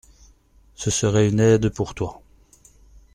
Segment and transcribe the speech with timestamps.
[0.73, 2.23] Ce serait une aide pour toi.